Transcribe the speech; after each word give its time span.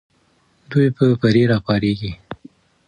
دوی 0.69 0.87
به 0.95 1.05
پرې 1.21 1.43
راپارېږي. 1.51 2.11